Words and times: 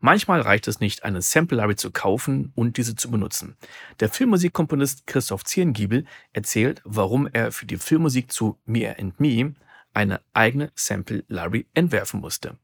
Manchmal 0.00 0.40
reicht 0.40 0.68
es 0.68 0.78
nicht, 0.78 1.02
eine 1.02 1.22
Sample 1.22 1.56
Library 1.56 1.74
zu 1.74 1.90
kaufen 1.90 2.52
und 2.54 2.76
diese 2.76 2.94
zu 2.94 3.10
benutzen. 3.10 3.56
Der 3.98 4.08
Filmmusikkomponist 4.08 5.08
Christoph 5.08 5.44
Zierengiebel 5.44 6.04
erzählt, 6.32 6.80
warum 6.84 7.26
er 7.32 7.50
für 7.50 7.66
die 7.66 7.78
Filmmusik 7.78 8.30
zu 8.30 8.60
Me 8.64 8.94
and 8.96 9.18
Me 9.18 9.56
eine 9.94 10.20
eigene 10.34 10.70
Sample 10.76 11.24
Library 11.26 11.66
entwerfen 11.74 12.20
musste. 12.20 12.56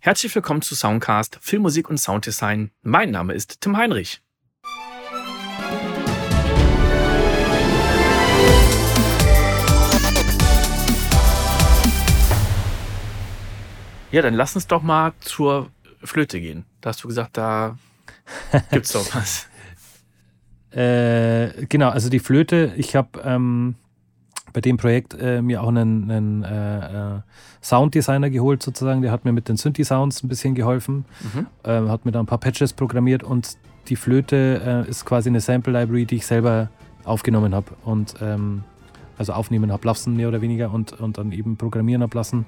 Herzlich 0.00 0.34
willkommen 0.34 0.60
zu 0.60 0.74
Soundcast 0.74 1.38
Filmmusik 1.40 1.88
und 1.88 1.96
Sounddesign. 1.96 2.70
Mein 2.82 3.10
Name 3.10 3.32
ist 3.32 3.62
Tim 3.62 3.78
Heinrich. 3.78 4.20
Ja, 14.12 14.22
dann 14.22 14.34
lass 14.34 14.54
uns 14.54 14.66
doch 14.66 14.82
mal 14.82 15.14
zur 15.20 15.70
Flöte 16.02 16.40
gehen. 16.40 16.64
Da 16.80 16.90
hast 16.90 17.02
du 17.02 17.08
gesagt, 17.08 17.36
da 17.36 17.76
gibt's 18.70 18.92
doch 18.92 19.06
was. 19.14 19.48
Äh, 20.70 21.66
genau, 21.66 21.88
also 21.88 22.10
die 22.10 22.18
Flöte, 22.18 22.74
ich 22.76 22.94
habe 22.96 23.20
ähm, 23.24 23.76
bei 24.52 24.60
dem 24.60 24.76
Projekt 24.76 25.14
äh, 25.20 25.42
mir 25.42 25.62
auch 25.62 25.68
einen, 25.68 26.10
einen 26.10 26.42
äh, 26.42 27.16
äh, 27.16 27.20
Sounddesigner 27.62 28.30
geholt, 28.30 28.62
sozusagen. 28.62 29.02
Der 29.02 29.10
hat 29.10 29.24
mir 29.24 29.32
mit 29.32 29.48
den 29.48 29.56
Synthi-Sounds 29.56 30.22
ein 30.22 30.28
bisschen 30.28 30.54
geholfen, 30.54 31.04
mhm. 31.34 31.46
Ähm, 31.64 31.90
hat 31.90 32.04
mir 32.04 32.12
da 32.12 32.20
ein 32.20 32.26
paar 32.26 32.38
Patches 32.38 32.72
programmiert 32.72 33.22
und 33.22 33.58
die 33.88 33.96
Flöte 33.96 34.84
äh, 34.86 34.90
ist 34.90 35.04
quasi 35.04 35.28
eine 35.28 35.40
Sample-Library, 35.40 36.06
die 36.06 36.16
ich 36.16 36.26
selber 36.26 36.70
aufgenommen 37.04 37.54
habe 37.54 37.72
und 37.84 38.14
ähm, 38.20 38.64
also 39.18 39.32
aufnehmen 39.32 39.72
habe 39.72 39.86
lassen, 39.86 40.16
mehr 40.16 40.28
oder 40.28 40.40
weniger, 40.40 40.72
und, 40.72 40.92
und 40.92 41.18
dann 41.18 41.32
eben 41.32 41.56
programmieren 41.56 42.02
habe 42.02 42.16
lassen. 42.16 42.46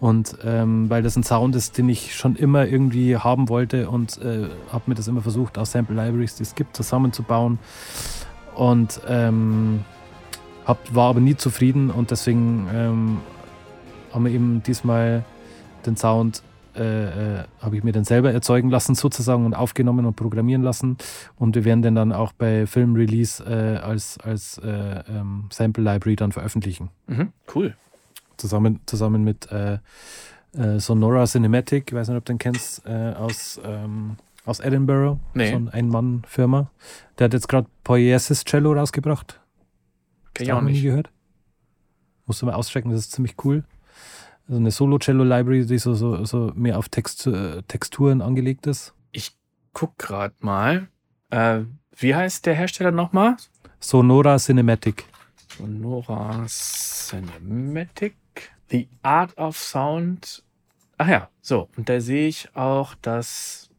Und 0.00 0.38
ähm, 0.44 0.88
weil 0.88 1.02
das 1.02 1.14
ein 1.16 1.22
Sound 1.22 1.54
ist, 1.54 1.76
den 1.76 1.88
ich 1.90 2.14
schon 2.14 2.34
immer 2.34 2.66
irgendwie 2.66 3.18
haben 3.18 3.50
wollte 3.50 3.90
und 3.90 4.16
äh, 4.22 4.48
habe 4.72 4.84
mir 4.86 4.94
das 4.94 5.08
immer 5.08 5.20
versucht, 5.20 5.58
aus 5.58 5.72
Sample 5.72 5.94
Libraries, 5.94 6.36
die 6.36 6.42
es 6.42 6.54
gibt, 6.54 6.74
zusammenzubauen. 6.74 7.58
Und 8.54 9.00
ähm, 9.06 9.84
hab, 10.64 10.94
war 10.94 11.10
aber 11.10 11.20
nie 11.20 11.36
zufrieden 11.36 11.90
und 11.90 12.10
deswegen 12.10 12.66
ähm, 12.72 13.18
haben 14.12 14.24
wir 14.24 14.32
eben 14.32 14.62
diesmal 14.62 15.22
den 15.84 15.96
Sound, 15.96 16.42
äh, 16.74 17.40
äh, 17.40 17.44
habe 17.60 17.76
ich 17.76 17.84
mir 17.84 17.92
dann 17.92 18.04
selber 18.04 18.32
erzeugen 18.32 18.70
lassen 18.70 18.94
sozusagen 18.94 19.44
und 19.44 19.52
aufgenommen 19.52 20.06
und 20.06 20.16
programmieren 20.16 20.62
lassen. 20.62 20.96
Und 21.36 21.56
wir 21.56 21.64
werden 21.64 21.82
den 21.82 21.94
dann 21.94 22.12
auch 22.12 22.32
bei 22.32 22.66
Film 22.66 22.94
Release 22.94 23.44
äh, 23.44 23.76
als, 23.76 24.18
als 24.18 24.56
äh, 24.58 25.02
ähm, 25.08 25.44
Sample 25.50 25.84
Library 25.84 26.16
dann 26.16 26.32
veröffentlichen. 26.32 26.88
Mhm, 27.06 27.32
cool 27.54 27.74
zusammen, 28.40 28.80
zusammen 28.86 29.22
mit 29.22 29.50
äh, 29.50 29.78
äh, 30.56 30.78
Sonora 30.78 31.24
Cinematic, 31.26 31.90
ich 31.90 31.94
weiß 31.94 32.08
nicht, 32.08 32.18
ob 32.18 32.24
du 32.24 32.32
den 32.32 32.38
kennst, 32.38 32.84
äh, 32.86 33.12
aus, 33.16 33.60
ähm, 33.64 34.16
aus 34.44 34.60
Edinburgh, 34.60 35.18
nee. 35.34 35.50
so 35.50 35.56
eine 35.56 35.72
Ein-Mann-Firma. 35.72 36.70
Der 37.18 37.26
hat 37.26 37.34
jetzt 37.34 37.48
gerade 37.48 37.68
Poiesis 37.84 38.44
Cello 38.44 38.72
rausgebracht. 38.72 39.40
Kenn 40.34 40.46
ich 40.46 40.52
auch 40.52 40.62
nicht. 40.62 40.76
Nie 40.76 40.82
gehört. 40.82 41.10
Musst 42.26 42.42
du 42.42 42.46
mal 42.46 42.54
auschecken, 42.54 42.90
das 42.90 43.00
ist 43.00 43.12
ziemlich 43.12 43.34
cool. 43.44 43.64
Also 44.48 44.58
eine 44.58 44.70
Solo-Cello-Library, 44.70 45.66
die 45.66 45.78
so, 45.78 45.94
so, 45.94 46.24
so 46.24 46.52
mehr 46.54 46.78
auf 46.78 46.88
Text, 46.88 47.26
äh, 47.26 47.62
Texturen 47.68 48.20
angelegt 48.20 48.66
ist. 48.66 48.94
Ich 49.12 49.36
guck 49.72 49.96
gerade 49.98 50.34
mal. 50.40 50.88
Äh, 51.30 51.60
wie 51.96 52.14
heißt 52.14 52.46
der 52.46 52.54
Hersteller 52.54 52.90
nochmal? 52.90 53.36
Sonora 53.78 54.38
Cinematic. 54.38 55.04
Sonora 55.56 56.44
Cinematic. 56.46 58.16
The 58.70 58.88
Art 59.02 59.36
of 59.36 59.56
Sound. 59.56 60.42
Ach 60.98 61.08
ja, 61.08 61.28
so. 61.40 61.68
Und 61.76 61.88
da 61.88 62.00
sehe 62.00 62.28
ich 62.28 62.54
auch 62.54 62.94
das 63.02 63.70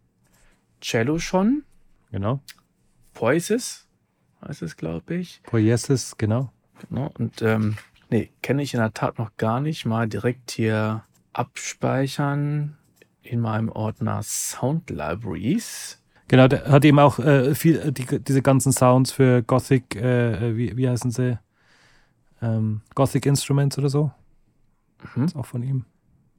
Cello 0.82 1.20
schon. 1.20 1.64
Genau. 2.12 2.42
Poises 3.14 3.88
heißt 4.48 4.62
es, 4.62 4.76
glaube 4.76 5.16
ich. 5.16 5.42
Poiesis, 5.44 6.18
genau. 6.18 6.52
Genau. 6.90 7.12
Und 7.18 7.42
ähm, 7.42 7.78
nee, 8.10 8.32
kenne 8.42 8.64
ich 8.64 8.74
in 8.74 8.80
der 8.80 8.94
Tat 8.94 9.20
noch 9.20 9.38
gar 9.38 9.62
nicht. 9.62 9.86
Mal 9.86 10.08
direkt 10.08 10.52
hier 10.52 11.04
abspeichern 11.34 12.78
in 13.22 13.40
meinem 13.40 13.70
Ordner 13.70 14.22
Sound 14.24 14.90
Libraries. 14.90 16.02
Genau, 16.28 16.48
der 16.48 16.66
hat 16.66 16.86
eben 16.86 17.00
auch 17.00 17.20
äh, 17.20 17.54
viel, 17.56 17.78
äh, 17.78 17.92
die, 17.92 18.20
diese 18.20 18.42
ganzen 18.42 18.72
Sounds 18.72 19.12
für 19.12 19.44
Gothic, 19.44 19.96
äh, 19.96 20.50
äh, 20.50 20.58
wie, 20.58 20.76
wie 20.78 20.90
heißen 20.90 21.12
sie? 21.12 21.38
Ähm, 22.42 22.82
Gothic 22.96 23.26
Instruments 23.26 23.78
oder 23.78 23.90
so. 23.90 24.12
Mhm. 25.16 25.26
Ist 25.26 25.36
auch 25.36 25.46
von 25.46 25.64
ihm. 25.64 25.86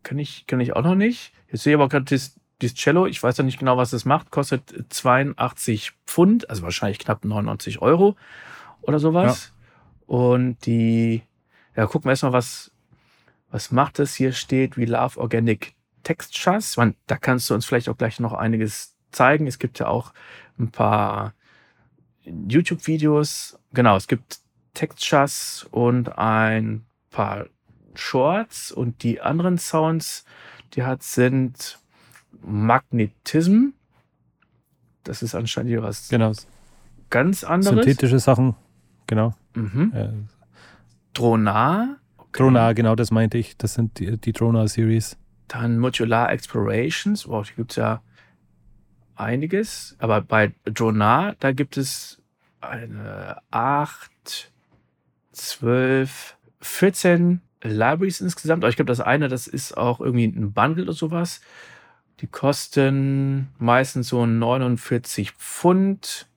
Kenn 0.03 0.19
ich, 0.19 0.47
kenn 0.47 0.61
ich 0.61 0.75
auch 0.75 0.83
noch 0.83 0.95
nicht. 0.95 1.33
Jetzt 1.51 1.63
sehe 1.63 1.75
ich 1.75 1.79
aber 1.79 1.89
gerade 1.89 2.05
das, 2.07 2.39
das 2.61 2.75
Cello. 2.75 3.07
Ich 3.07 3.23
weiß 3.23 3.37
ja 3.37 3.45
nicht 3.45 3.59
genau, 3.59 3.77
was 3.77 3.91
das 3.91 4.05
macht. 4.05 4.31
Kostet 4.31 4.87
82 4.89 5.93
Pfund, 6.07 6.51
also 6.51 6.63
wahrscheinlich 6.63 6.99
knapp 6.99 7.25
99 7.25 7.81
Euro 7.81 8.17
oder 8.83 8.99
sowas. 8.99 9.53
Ja. 9.55 10.15
Und 10.15 10.67
die, 10.67 11.23
ja, 11.77 11.87
gucken 11.87 12.07
wir 12.07 12.13
erstmal, 12.13 12.33
was, 12.33 12.73
was 13.51 13.71
macht 13.71 13.99
das? 13.99 14.15
Hier 14.15 14.33
steht 14.33 14.77
We 14.77 14.85
Love 14.85 15.21
Organic 15.21 15.75
Textures. 16.03 16.77
Man, 16.77 16.97
da 17.07 17.17
kannst 17.17 17.49
du 17.49 17.55
uns 17.55 17.65
vielleicht 17.65 17.89
auch 17.89 17.97
gleich 17.97 18.19
noch 18.19 18.33
einiges 18.33 18.97
zeigen. 19.13 19.47
Es 19.47 19.59
gibt 19.59 19.79
ja 19.79 19.87
auch 19.87 20.13
ein 20.59 20.71
paar 20.71 21.35
YouTube-Videos. 22.25 23.59
Genau, 23.73 23.97
es 23.97 24.09
gibt 24.09 24.41
Textures 24.75 25.67
und 25.71 26.19
ein 26.19 26.85
paar 27.11 27.47
Shorts 27.95 28.73
und 28.73 29.03
die 29.03 29.21
anderen 29.21 29.59
Sounds, 29.59 30.25
die 30.75 30.83
hat, 30.83 31.03
sind 31.03 31.79
Magnetism. 32.43 33.71
Das 35.05 35.23
ist 35.23 35.35
anscheinend 35.35 35.71
hier 35.71 35.83
was 35.83 36.09
genau. 36.09 36.33
ganz 37.11 37.45
anderes. 37.45 37.85
Synthetische 37.85 38.19
Sachen, 38.19 38.55
genau. 39.07 39.35
Mhm. 39.55 39.93
Äh, 39.95 40.09
Dronar. 41.13 41.97
Okay. 42.17 42.43
Dronar, 42.43 42.75
genau, 42.75 42.95
das 42.95 43.11
meinte 43.11 43.39
ich. 43.39 43.57
Das 43.57 43.75
sind 43.75 43.99
die, 43.99 44.17
die 44.17 44.33
Dronar-Series. 44.33 45.19
Dann 45.49 45.79
Modular 45.79 46.33
Explorations. 46.33 47.29
Wow, 47.29 47.47
hier 47.47 47.57
gibt 47.57 47.73
es 47.73 47.77
ja 47.77 48.03
einiges. 49.17 49.97
Aber 49.99 50.21
bei 50.23 50.55
Dronar, 50.65 51.35
da 51.41 51.53
gibt 51.53 51.77
es 51.77 52.23
eine 52.61 53.37
8, 53.51 54.53
12, 55.33 56.37
14 56.61 57.41
Libraries 57.71 58.21
insgesamt. 58.21 58.65
Aber 58.65 58.71
ich 58.71 58.77
glaube, 58.77 58.89
das 58.89 59.01
eine, 59.01 59.29
das 59.29 59.47
ist 59.47 59.77
auch 59.77 60.01
irgendwie 60.01 60.27
ein 60.27 60.53
Bundle 60.53 60.85
oder 60.85 60.93
sowas. 60.93 61.41
Die 62.21 62.27
kosten 62.27 63.49
meistens 63.59 64.09
so 64.09 64.27
49 64.27 65.33
Pfund. 65.33 66.29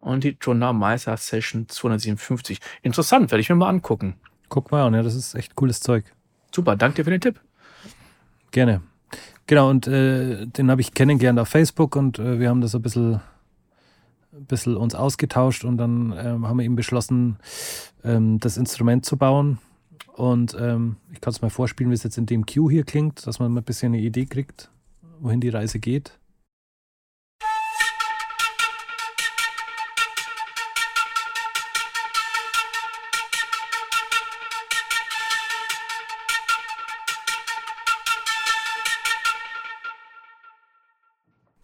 Und 0.00 0.22
die 0.22 0.36
Journal 0.40 0.72
Meister 0.72 1.16
Session 1.16 1.68
257. 1.68 2.60
Interessant, 2.82 3.30
werde 3.32 3.40
ich 3.40 3.48
mir 3.48 3.56
mal 3.56 3.68
angucken. 3.68 4.14
Guck 4.48 4.70
mal 4.70 4.86
an, 4.86 4.94
ja, 4.94 5.02
das 5.02 5.16
ist 5.16 5.34
echt 5.34 5.56
cooles 5.56 5.80
Zeug. 5.80 6.04
Super, 6.54 6.76
danke 6.76 6.96
dir 6.96 7.04
für 7.04 7.10
den 7.10 7.20
Tipp. 7.20 7.40
Gerne. 8.52 8.82
Genau, 9.46 9.70
und 9.70 9.86
äh, 9.86 10.46
den 10.46 10.70
habe 10.70 10.80
ich 10.80 10.94
kennengelernt 10.94 11.38
auf 11.38 11.48
Facebook 11.48 11.96
und 11.96 12.18
äh, 12.18 12.38
wir 12.38 12.48
haben 12.48 12.60
das 12.60 12.74
ein 12.74 12.82
bisschen, 12.82 13.20
ein 14.32 14.44
bisschen 14.46 14.76
uns 14.76 14.94
ausgetauscht 14.94 15.64
und 15.64 15.76
dann 15.76 16.14
ähm, 16.16 16.46
haben 16.46 16.58
wir 16.58 16.64
eben 16.64 16.76
beschlossen, 16.76 17.38
ähm, 18.04 18.38
das 18.40 18.56
Instrument 18.56 19.04
zu 19.04 19.16
bauen. 19.16 19.58
Und 20.16 20.56
ähm, 20.58 20.96
ich 21.12 21.20
kann 21.20 21.32
es 21.32 21.42
mal 21.42 21.50
vorspielen, 21.50 21.90
wie 21.90 21.94
es 21.94 22.02
jetzt 22.02 22.16
in 22.16 22.24
dem 22.24 22.46
Cue 22.46 22.72
hier 22.72 22.84
klingt, 22.84 23.26
dass 23.26 23.38
man 23.38 23.52
mal 23.52 23.60
ein 23.60 23.64
bisschen 23.64 23.92
eine 23.92 24.02
Idee 24.02 24.24
kriegt, 24.24 24.70
wohin 25.20 25.42
die 25.42 25.50
Reise 25.50 25.78
geht. 25.78 26.18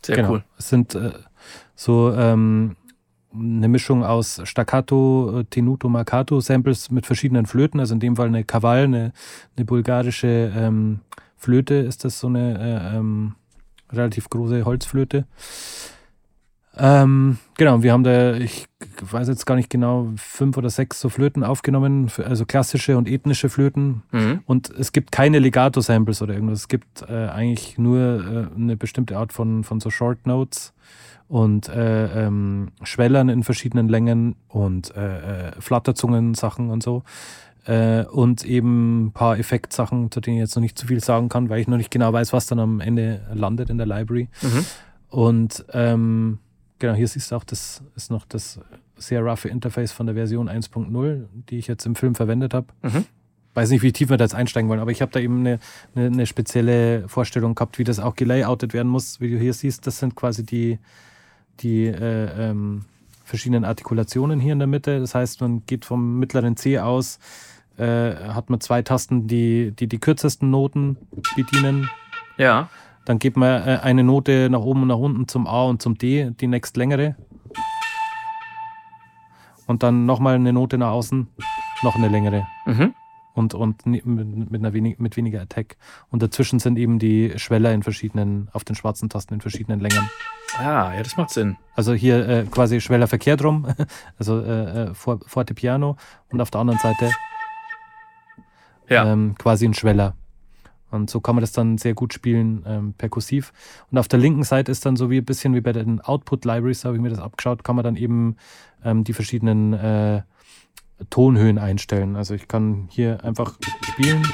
Sehr 0.05 0.17
genau. 0.17 0.33
cool. 0.33 0.45
Es 0.59 0.69
sind 0.69 0.95
äh, 0.95 1.13
so 1.75 2.13
ähm, 2.13 2.77
eine 3.35 3.69
Mischung 3.69 4.05
aus 4.05 4.41
Staccato, 4.45 5.41
äh, 5.41 5.45
Tenuto, 5.45 5.89
Marcato 5.89 6.41
Samples 6.41 6.91
mit 6.91 7.07
verschiedenen 7.07 7.47
Flöten. 7.47 7.81
Also 7.81 7.95
in 7.95 8.01
dem 8.01 8.17
Fall 8.17 8.29
eine 8.29 8.45
Kaval, 8.45 8.85
eine, 8.85 9.13
eine 9.57 9.65
bulgarische 9.65 10.53
ähm, 10.55 11.01
Flöte 11.37 11.75
ist 11.75 12.05
das 12.05 12.21
so 12.21 12.29
eine 12.29 12.59
äh, 12.59 12.97
ähm, 12.97 13.35
relativ 13.91 14.31
große 14.31 14.65
Holzflöte. 14.65 15.27
Ähm, 16.75 17.39
genau, 17.59 17.83
wir 17.83 17.93
haben 17.93 18.05
da, 18.05 18.35
ich 18.35 18.67
weiß 19.03 19.29
jetzt 19.29 19.45
gar 19.45 19.57
nicht 19.57 19.69
genau, 19.69 20.11
fünf 20.17 20.57
oder 20.57 20.71
sechs 20.71 21.01
so 21.01 21.11
Flöten 21.11 21.45
aufgenommen, 21.45 22.11
also 22.25 22.47
klassische 22.47 22.97
und 22.97 23.09
ethnische 23.09 23.51
Flöten. 23.51 24.03
Mhm. 24.11 24.41
Und 24.47 24.71
es 24.71 24.93
gibt 24.93 25.13
keine 25.13 25.39
Legato-Samples 25.39 26.23
oder 26.23 26.35
irgendwas. 26.35 26.61
Es 26.61 26.69
gibt 26.69 27.03
äh, 27.03 27.29
eigentlich 27.29 27.77
nur 27.77 27.99
äh, 27.99 28.57
eine 28.57 28.77
bestimmte 28.77 29.19
Art 29.19 29.33
von, 29.33 29.65
von 29.65 29.81
so 29.81 29.91
Short 29.91 30.27
Notes 30.27 30.73
und 31.33 31.71
äh, 31.71 32.27
ähm, 32.27 32.73
Schwellern 32.83 33.31
in 33.31 33.43
verschiedenen 33.43 33.89
Längen 33.89 34.37
und 34.49 34.95
äh, 34.95 35.49
äh, 35.49 35.53
Flatterzungen, 35.61 36.35
Sachen 36.35 36.69
und 36.69 36.83
so. 36.83 37.05
Äh, 37.65 38.05
und 38.05 38.45
eben 38.45 39.07
ein 39.07 39.13
paar 39.13 39.39
Effektsachen, 39.39 40.11
zu 40.11 40.21
denen 40.21 40.37
ich 40.37 40.41
jetzt 40.43 40.57
noch 40.57 40.61
nicht 40.61 40.77
zu 40.77 40.87
viel 40.87 41.03
sagen 41.03 41.31
kann, 41.31 41.49
weil 41.49 41.59
ich 41.59 41.69
noch 41.69 41.79
nicht 41.79 41.91
genau 41.91 42.13
weiß, 42.13 42.35
was 42.35 42.45
dann 42.45 42.59
am 42.59 42.81
Ende 42.81 43.23
landet 43.33 43.71
in 43.71 43.79
der 43.79 43.87
Library. 43.87 44.29
Mhm. 44.43 44.67
Und 45.09 45.65
ähm, 45.73 46.39
genau, 46.79 46.93
hier 46.93 47.09
siehst 47.09 47.31
du 47.31 47.37
auch, 47.37 47.45
das 47.45 47.83
ist 47.97 48.11
noch 48.11 48.27
das 48.27 48.61
sehr 48.97 49.23
roughe 49.23 49.49
Interface 49.49 49.93
von 49.93 50.05
der 50.05 50.15
Version 50.15 50.51
1.0, 50.51 51.29
die 51.49 51.57
ich 51.57 51.67
jetzt 51.67 51.87
im 51.87 51.95
Film 51.95 52.15
verwendet 52.15 52.53
habe. 52.53 52.67
Mhm. 52.83 53.07
Weiß 53.55 53.71
nicht, 53.71 53.83
wie 53.83 53.93
tief 53.93 54.11
wir 54.11 54.19
da 54.19 54.25
jetzt 54.25 54.35
einsteigen 54.35 54.69
wollen, 54.69 54.81
aber 54.81 54.91
ich 54.91 55.01
habe 55.01 55.13
da 55.13 55.19
eben 55.19 55.41
eine, 55.41 55.61
eine, 55.95 56.09
eine, 56.09 56.27
spezielle 56.27 57.09
Vorstellung 57.09 57.55
gehabt, 57.55 57.79
wie 57.79 57.85
das 57.85 58.01
auch 58.01 58.17
gelayoutet 58.17 58.75
werden 58.75 58.89
muss. 58.89 59.19
Wie 59.19 59.31
du 59.31 59.39
hier 59.39 59.55
siehst, 59.55 59.87
das 59.87 59.99
sind 59.99 60.15
quasi 60.15 60.45
die, 60.45 60.79
die 61.61 61.87
äh, 61.87 62.51
ähm, 62.51 62.85
verschiedenen 63.25 63.65
Artikulationen 63.65 64.41
hier 64.41 64.53
in 64.53 64.59
der 64.59 64.69
Mitte. 64.69 65.01
Das 65.01 65.15
heißt, 65.15 65.41
man 65.41 65.65
geht 65.67 65.85
vom 65.85 66.19
mittleren 66.19 66.57
C 66.57 66.79
aus, 66.79 67.19
äh, 67.79 68.15
hat 68.15 68.51
man 68.51 68.61
zwei 68.61 68.83
Tasten, 68.83 69.27
die, 69.27 69.73
die 69.73 69.87
die 69.87 69.99
kürzesten 69.99 70.51
Noten 70.51 70.97
bedienen. 71.37 71.89
Ja. 72.37 72.69
Dann 73.05 73.19
geht 73.19 73.37
man 73.37 73.67
äh, 73.67 73.81
eine 73.83 74.05
Note 74.05 74.49
nach 74.51 74.61
oben 74.61 74.83
und 74.83 74.89
nach 74.89 74.99
unten 74.99 75.29
zum 75.29 75.47
A 75.47 75.65
und 75.65 75.83
zum 75.83 75.99
D, 75.99 76.31
die 76.31 76.47
nächst 76.47 76.77
längere. 76.77 77.17
Und 79.67 79.83
dann 79.83 80.07
nochmal 80.07 80.35
eine 80.35 80.53
Note 80.53 80.77
nach 80.77 80.91
außen, 80.91 81.29
noch 81.83 81.97
eine 81.97 82.09
längere. 82.09 82.47
Mhm. 82.67 82.95
Und, 83.35 83.55
und 83.55 83.87
mit, 83.87 84.05
einer 84.05 84.75
wenig, 84.75 84.99
mit 84.99 85.17
weniger 85.17 85.41
Attack. 85.41 85.77
Und 86.11 86.23
dazwischen 86.23 86.59
sind 86.59 86.79
eben 86.79 86.99
die 86.99 87.33
Schweller 87.37 87.73
in 87.73 87.83
verschiedenen, 87.83 88.49
auf 88.53 88.63
den 88.65 88.77
schwarzen 88.77 89.09
Tasten 89.09 89.35
in 89.35 89.41
verschiedenen 89.41 89.81
Längen. 89.81 90.11
Ah, 90.59 90.93
ja, 90.95 91.03
das 91.03 91.17
macht 91.17 91.31
Sinn. 91.31 91.57
Also 91.75 91.95
hier 91.95 92.29
äh, 92.29 92.45
quasi 92.45 92.81
Schweller 92.83 93.07
verkehrt 93.07 93.43
rum, 93.43 93.67
also 94.19 94.41
äh, 94.41 94.91
äh 94.91 94.95
Forte 94.95 95.55
Piano 95.55 95.97
und 96.31 96.43
auf 96.43 96.51
der 96.51 96.61
anderen 96.61 96.79
Seite 96.81 97.11
ja. 98.89 99.11
ähm, 99.11 99.35
quasi 99.39 99.67
ein 99.67 99.75
Schweller. 99.75 100.15
Und 100.91 101.09
so 101.09 101.21
kann 101.21 101.35
man 101.35 101.41
das 101.41 101.53
dann 101.53 101.79
sehr 101.79 101.95
gut 101.95 102.13
spielen, 102.13 102.65
ähm, 102.67 102.93
perkussiv. 102.93 103.55
Und 103.91 103.97
auf 103.97 104.09
der 104.09 104.19
linken 104.19 104.45
Seite 104.45 104.71
ist 104.71 104.85
dann 104.85 104.97
so 104.97 105.09
wie 105.09 105.19
ein 105.19 105.25
bisschen 105.25 105.55
wie 105.55 105.63
bei 105.63 105.73
den 105.73 106.03
Output 106.03 106.45
Libraries, 106.45 106.85
habe 106.85 106.97
ich 106.97 107.03
mir 107.03 107.09
das 107.09 107.19
abgeschaut, 107.19 107.65
kann 107.65 107.77
man 107.77 107.85
dann 107.85 107.97
eben 107.97 108.37
ähm, 108.85 109.03
die 109.03 109.15
verschiedenen 109.15 109.73
äh, 109.73 110.23
Tonhöhen 111.11 111.59
einstellen. 111.59 112.17
Also 112.17 112.35
ich 112.35 112.49
kann 112.49 112.89
hier 112.91 113.23
einfach 113.25 113.59
spielen. 113.83 114.27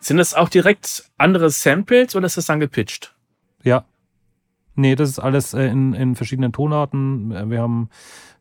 Sind 0.00 0.18
das 0.18 0.34
auch 0.34 0.48
direkt 0.48 1.10
andere 1.18 1.50
Samples 1.50 2.14
oder 2.14 2.26
ist 2.26 2.36
das 2.36 2.46
dann 2.46 2.60
gepitcht? 2.60 3.16
Ja. 3.64 3.84
Nee, 4.76 4.94
das 4.94 5.08
ist 5.08 5.18
alles 5.18 5.52
äh, 5.52 5.66
in, 5.66 5.94
in 5.94 6.14
verschiedenen 6.14 6.52
Tonarten. 6.52 7.50
Wir 7.50 7.60
haben 7.60 7.88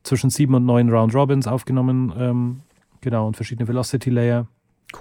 zwischen 0.03 0.29
sieben 0.29 0.53
und 0.53 0.65
neun 0.65 0.89
Round 0.89 1.15
Robins 1.15 1.47
aufgenommen. 1.47 2.13
Ähm, 2.17 2.61
genau, 3.01 3.25
und 3.25 3.35
verschiedene 3.35 3.67
Velocity 3.67 4.11
Layer. 4.11 4.47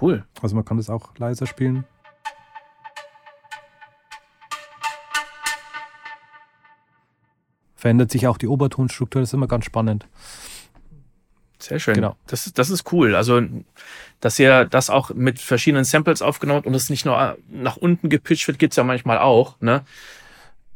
Cool. 0.01 0.25
Also 0.41 0.55
man 0.55 0.65
kann 0.65 0.77
das 0.77 0.89
auch 0.89 1.15
leiser 1.17 1.45
spielen. 1.45 1.85
Verändert 7.85 8.09
sich 8.09 8.25
auch 8.25 8.39
die 8.39 8.47
Obertonstruktur, 8.47 9.21
das 9.21 9.29
ist 9.29 9.35
immer 9.35 9.45
ganz 9.45 9.63
spannend. 9.63 10.07
Sehr 11.59 11.77
schön. 11.77 11.93
Genau. 11.93 12.15
Das, 12.25 12.51
das 12.51 12.71
ist 12.71 12.91
cool. 12.91 13.13
Also, 13.13 13.43
dass 14.19 14.39
ihr 14.39 14.65
das 14.65 14.89
auch 14.89 15.11
mit 15.11 15.37
verschiedenen 15.37 15.83
Samples 15.83 16.23
aufgenommen 16.23 16.57
habt 16.57 16.65
und 16.65 16.73
es 16.73 16.89
nicht 16.89 17.05
nur 17.05 17.37
nach 17.47 17.77
unten 17.77 18.09
gepitcht 18.09 18.47
wird, 18.47 18.57
gibt 18.57 18.73
es 18.73 18.77
ja 18.77 18.83
manchmal 18.83 19.19
auch. 19.19 19.61
Ne? 19.61 19.83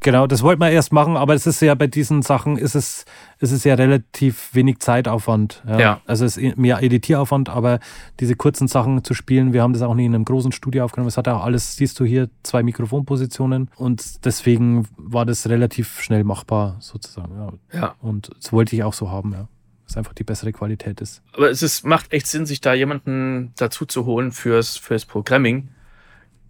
Genau, 0.02 0.28
das 0.28 0.44
wollten 0.44 0.62
wir 0.62 0.70
erst 0.70 0.94
machen, 0.94 1.18
aber 1.18 1.34
es 1.34 1.46
ist 1.46 1.62
ja 1.62 1.76
bei 1.76 1.88
diesen 1.88 2.22
Sachen 2.22 2.58
ist 2.58 2.74
es, 2.74 3.04
ist 3.40 3.52
es 3.52 3.66
ja 3.66 3.74
relativ 3.76 4.54
wenig 4.54 4.80
Zeitaufwand. 4.80 5.62
Ja. 5.68 5.80
ja. 5.80 6.02
Also 6.06 6.24
es 6.24 6.38
ist 6.38 6.58
mehr 6.58 6.82
Editieraufwand, 6.82 7.50
aber 7.50 7.80
diese 8.22 8.36
kurzen 8.36 8.70
Sachen 8.70 9.04
zu 9.04 9.14
spielen, 9.14 9.52
wir 9.52 9.62
haben 9.62 9.74
das 9.74 9.82
auch 9.82 9.96
nicht 9.96 10.06
in 10.06 10.16
einem 10.16 10.24
großen 10.24 10.54
Studio 10.54 10.86
aufgenommen. 10.86 11.10
Es 11.10 11.18
hat 11.18 11.28
auch 11.28 11.44
alles, 11.44 11.76
siehst 11.76 12.00
du 12.00 12.06
hier, 12.06 12.30
zwei 12.44 12.64
Mikrofonpositionen 12.64 13.70
und 13.76 14.26
deswegen 14.26 14.88
war 14.96 15.26
das 15.26 15.50
relativ 15.50 16.00
schnell 16.00 16.24
machbar 16.24 16.78
sozusagen. 16.80 17.60
Ja. 17.74 17.80
ja. 17.80 17.96
Und 18.00 18.30
das 18.38 18.54
wollte 18.54 18.78
ich 18.78 18.84
auch 18.84 18.94
so 18.94 19.12
haben, 19.12 19.34
ja. 19.34 19.50
Dass 19.86 19.98
einfach 19.98 20.14
die 20.14 20.24
bessere 20.24 20.54
Qualität 20.54 21.02
ist. 21.02 21.24
Aber 21.34 21.50
es 21.50 21.62
ist, 21.62 21.84
macht 21.84 22.14
echt 22.14 22.28
Sinn, 22.28 22.46
sich 22.46 22.62
da 22.62 22.74
jemanden 22.74 23.54
dazu 23.58 23.86
zu 23.86 24.06
holen 24.06 24.32
fürs, 24.32 24.78
fürs 24.78 25.04
Programming. 25.06 25.70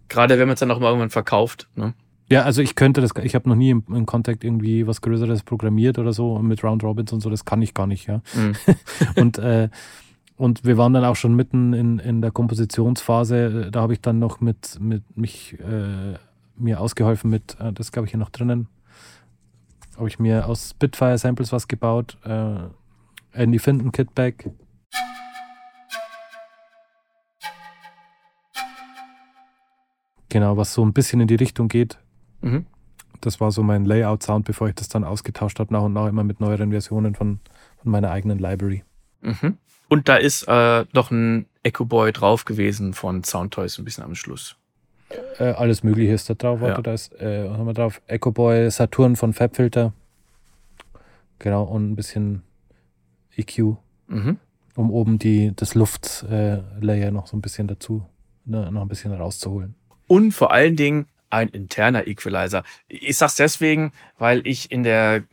Gerade 0.08 0.38
wenn 0.38 0.46
man 0.46 0.54
es 0.54 0.60
dann 0.60 0.70
auch 0.70 0.78
mal 0.78 0.88
irgendwann 0.88 1.10
verkauft. 1.10 1.66
Ne? 1.74 1.94
Ja, 2.30 2.44
also 2.44 2.62
ich 2.62 2.76
könnte 2.76 3.00
das, 3.00 3.10
ich 3.24 3.34
habe 3.34 3.48
noch 3.48 3.56
nie 3.56 3.70
im, 3.70 3.82
im 3.88 4.06
Kontakt 4.06 4.44
irgendwie 4.44 4.86
was 4.86 5.00
Größeres 5.00 5.42
programmiert 5.42 5.98
oder 5.98 6.12
so 6.12 6.38
mit 6.38 6.62
Round 6.62 6.84
Robins 6.84 7.12
und 7.12 7.20
so, 7.20 7.28
das 7.28 7.44
kann 7.44 7.60
ich 7.60 7.74
gar 7.74 7.88
nicht, 7.88 8.06
ja. 8.06 8.22
Mhm. 8.34 8.54
und, 9.16 9.38
äh, 9.38 9.68
und 10.36 10.64
wir 10.64 10.78
waren 10.78 10.92
dann 10.92 11.04
auch 11.04 11.16
schon 11.16 11.34
mitten 11.34 11.72
in, 11.72 11.98
in 11.98 12.22
der 12.22 12.30
Kompositionsphase, 12.30 13.70
da 13.72 13.80
habe 13.80 13.94
ich 13.94 14.00
dann 14.00 14.20
noch 14.20 14.40
mit, 14.40 14.78
mit 14.80 15.02
mich 15.16 15.58
äh, 15.58 16.14
mir 16.56 16.80
ausgeholfen 16.80 17.30
mit, 17.30 17.56
äh, 17.58 17.72
das 17.72 17.90
glaube 17.90 18.06
ich 18.06 18.12
hier 18.12 18.20
noch 18.20 18.30
drinnen, 18.30 18.68
habe 19.96 20.06
ich 20.06 20.20
mir 20.20 20.46
aus 20.46 20.70
Spitfire 20.70 21.18
Samples 21.18 21.50
was 21.50 21.66
gebaut, 21.66 22.16
äh, 22.24 22.54
Andy 23.32 23.58
Finden 23.58 23.90
Kitback. 23.90 24.50
Genau, 30.28 30.56
was 30.56 30.72
so 30.74 30.84
ein 30.84 30.92
bisschen 30.92 31.20
in 31.20 31.26
die 31.26 31.34
Richtung 31.34 31.66
geht. 31.66 31.98
Mhm. 32.40 32.66
Das 33.20 33.40
war 33.40 33.50
so 33.50 33.62
mein 33.62 33.84
Layout-Sound, 33.84 34.46
bevor 34.46 34.68
ich 34.68 34.74
das 34.74 34.88
dann 34.88 35.04
ausgetauscht 35.04 35.58
habe, 35.58 35.72
nach 35.72 35.82
und 35.82 35.92
nach 35.92 36.06
immer 36.06 36.24
mit 36.24 36.40
neueren 36.40 36.70
Versionen 36.70 37.14
von, 37.14 37.40
von 37.82 37.92
meiner 37.92 38.10
eigenen 38.10 38.38
Library. 38.38 38.82
Mhm. 39.20 39.58
Und 39.88 40.08
da 40.08 40.16
ist 40.16 40.44
äh, 40.48 40.84
noch 40.92 41.10
ein 41.10 41.46
Echo 41.62 41.84
Boy 41.84 42.12
drauf 42.12 42.44
gewesen 42.44 42.94
von 42.94 43.24
Soundtoys 43.24 43.78
ein 43.78 43.84
bisschen 43.84 44.04
am 44.04 44.14
Schluss. 44.14 44.56
Äh, 45.38 45.50
alles 45.50 45.82
Mögliche 45.82 46.12
ist 46.12 46.30
da 46.30 46.34
drauf. 46.34 46.60
Warte, 46.60 46.76
ja. 46.76 46.82
da 46.82 46.92
ist, 46.94 47.12
äh, 47.20 47.48
was 47.50 47.58
haben 47.58 47.66
wir 47.66 47.74
drauf? 47.74 48.00
Echo 48.06 48.30
Boy, 48.30 48.70
Saturn 48.70 49.16
von 49.16 49.32
Fabfilter. 49.32 49.92
Genau, 51.38 51.64
und 51.64 51.90
ein 51.90 51.96
bisschen 51.96 52.42
EQ. 53.36 53.76
Mhm. 54.06 54.38
Um 54.76 54.90
oben 54.90 55.18
die, 55.18 55.52
das 55.56 55.74
Luftlayer 55.74 57.08
äh, 57.08 57.10
noch 57.10 57.26
so 57.26 57.36
ein 57.36 57.40
bisschen 57.40 57.66
dazu, 57.66 58.06
ne, 58.44 58.70
noch 58.70 58.82
ein 58.82 58.88
bisschen 58.88 59.12
rauszuholen. 59.12 59.74
Und 60.06 60.32
vor 60.32 60.52
allen 60.52 60.76
Dingen 60.76 61.06
ein 61.30 61.48
interner 61.48 62.06
Equalizer. 62.06 62.64
Ich 62.88 63.16
sag's 63.16 63.36
deswegen, 63.36 63.92
weil 64.18 64.46
ich 64.46 64.70
in 64.70 64.82
der 64.82 65.24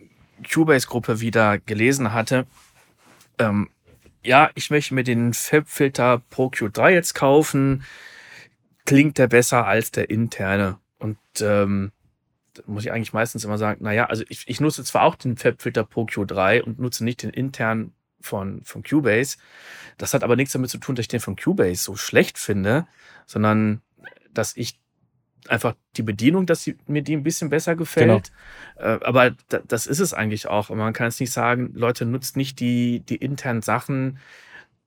Cubase-Gruppe 0.49 1.19
wieder 1.19 1.57
gelesen 1.57 2.13
hatte, 2.13 2.45
ähm, 3.39 3.69
ja, 4.23 4.49
ich 4.55 4.69
möchte 4.69 4.93
mir 4.93 5.03
den 5.03 5.33
Fabfilter 5.33 6.21
Pro 6.29 6.47
Q3 6.47 6.89
jetzt 6.89 7.13
kaufen. 7.13 7.83
Klingt 8.85 9.17
der 9.17 9.27
besser 9.27 9.65
als 9.65 9.91
der 9.91 10.09
interne? 10.09 10.79
Und 10.99 11.17
ähm, 11.41 11.91
muss 12.65 12.83
ich 12.83 12.91
eigentlich 12.91 13.13
meistens 13.13 13.45
immer 13.45 13.57
sagen, 13.57 13.83
naja, 13.83 14.07
also 14.07 14.23
ich, 14.29 14.47
ich 14.47 14.59
nutze 14.59 14.83
zwar 14.83 15.03
auch 15.03 15.15
den 15.15 15.37
Fabfilter 15.37 15.83
Pro 15.83 16.03
Q3 16.03 16.61
und 16.61 16.79
nutze 16.79 17.03
nicht 17.03 17.23
den 17.23 17.29
internen 17.29 17.93
von, 18.19 18.63
von 18.63 18.83
Cubase. 18.83 19.37
Das 19.97 20.13
hat 20.13 20.23
aber 20.23 20.35
nichts 20.35 20.53
damit 20.53 20.69
zu 20.69 20.77
tun, 20.77 20.95
dass 20.95 21.03
ich 21.03 21.09
den 21.09 21.19
von 21.19 21.35
Cubase 21.35 21.81
so 21.81 21.95
schlecht 21.95 22.37
finde, 22.37 22.87
sondern 23.25 23.81
dass 24.33 24.57
ich 24.57 24.79
einfach 25.49 25.75
die 25.95 26.03
Bedienung, 26.03 26.45
dass 26.45 26.63
sie, 26.63 26.77
mir 26.87 27.01
die 27.01 27.15
ein 27.15 27.23
bisschen 27.23 27.49
besser 27.49 27.75
gefällt. 27.75 28.31
Genau. 28.77 28.95
Äh, 28.95 28.99
aber 29.03 29.31
da, 29.49 29.59
das 29.67 29.87
ist 29.87 29.99
es 29.99 30.13
eigentlich 30.13 30.47
auch. 30.47 30.69
Und 30.69 30.77
man 30.77 30.93
kann 30.93 31.07
es 31.07 31.19
nicht 31.19 31.31
sagen, 31.31 31.71
Leute, 31.73 32.05
nutzt 32.05 32.37
nicht 32.37 32.59
die, 32.59 33.01
die 33.01 33.15
internen 33.15 33.61
Sachen, 33.61 34.19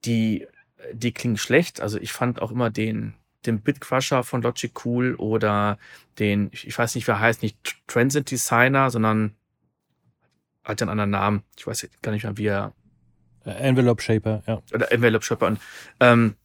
die, 0.05 0.47
die 0.93 1.11
klingen 1.11 1.37
schlecht. 1.37 1.81
Also 1.81 1.99
ich 1.99 2.13
fand 2.13 2.41
auch 2.41 2.51
immer 2.51 2.69
den, 2.69 3.13
den 3.45 3.61
Bitcrusher 3.61 4.23
von 4.23 4.41
Logic 4.41 4.71
cool 4.85 5.15
oder 5.15 5.77
den, 6.19 6.49
ich 6.51 6.77
weiß 6.77 6.95
nicht, 6.95 7.07
wer 7.07 7.19
heißt, 7.19 7.41
nicht 7.41 7.57
Transit 7.87 8.29
Designer, 8.29 8.89
sondern 8.89 9.35
hat 10.63 10.81
einen 10.81 10.91
anderen 10.91 11.09
Namen. 11.11 11.43
Ich 11.57 11.65
weiß 11.65 11.89
gar 12.01 12.11
nicht 12.11 12.23
mehr, 12.23 12.37
wie 12.37 12.47
er. 12.47 12.73
Äh, 13.45 13.51
Envelope 13.51 14.01
Shaper, 14.01 14.43
ja. 14.45 14.61
Oder 14.73 14.91
Envelope 14.91 15.25
Shaper. 15.25 15.47
Und 15.47 15.59
ähm, 15.99 16.35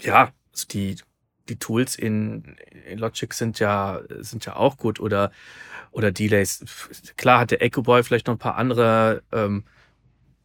ja, 0.00 0.32
also 0.52 0.66
die, 0.68 0.96
die 1.50 1.56
Tools 1.56 1.96
in, 1.96 2.56
in 2.88 2.98
Logic 2.98 3.32
sind 3.34 3.58
ja, 3.58 4.00
sind 4.20 4.46
ja 4.46 4.56
auch 4.56 4.78
gut 4.78 5.00
oder, 5.00 5.30
oder 5.90 6.12
Delays. 6.12 6.64
Klar 7.16 7.40
hat 7.40 7.50
der 7.50 7.62
Echo 7.62 7.82
Boy 7.82 8.02
vielleicht 8.02 8.28
noch 8.28 8.34
ein 8.34 8.38
paar 8.38 8.56
andere 8.56 9.22
ähm, 9.32 9.64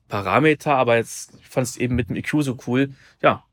Parameter, 0.08 0.76
aber 0.76 0.98
jetzt 0.98 1.32
fand 1.42 1.68
es 1.68 1.78
eben 1.78 1.96
mit 1.96 2.10
dem 2.10 2.16
EQ 2.16 2.42
so 2.42 2.58
cool. 2.68 2.90
Ja, 3.22 3.44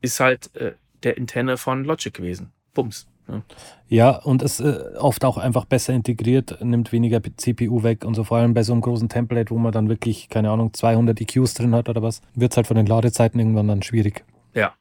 ist 0.00 0.20
halt 0.20 0.54
äh, 0.56 0.72
der 1.02 1.16
Interne 1.16 1.56
von 1.56 1.84
Logic 1.84 2.12
gewesen. 2.12 2.52
Bums. 2.74 3.06
Ja, 3.28 3.42
ja 3.88 4.10
und 4.10 4.42
es 4.42 4.60
äh, 4.60 4.78
oft 4.98 5.24
auch 5.24 5.38
einfach 5.38 5.64
besser 5.64 5.92
integriert, 5.92 6.58
nimmt 6.62 6.92
weniger 6.92 7.20
CPU 7.36 7.82
weg 7.82 8.04
und 8.04 8.14
so 8.14 8.24
vor 8.24 8.38
allem 8.38 8.54
bei 8.54 8.62
so 8.62 8.72
einem 8.72 8.82
großen 8.82 9.08
Template, 9.08 9.50
wo 9.50 9.58
man 9.58 9.72
dann 9.72 9.88
wirklich, 9.88 10.28
keine 10.28 10.50
Ahnung, 10.50 10.72
200 10.72 11.20
EQs 11.20 11.54
drin 11.54 11.74
hat 11.74 11.88
oder 11.88 12.02
was, 12.02 12.20
wird 12.34 12.52
es 12.52 12.56
halt 12.56 12.66
von 12.66 12.76
den 12.76 12.86
Ladezeiten 12.86 13.38
irgendwann 13.38 13.68
dann 13.68 13.82
schwierig. 13.82 14.24
Ja. 14.54 14.74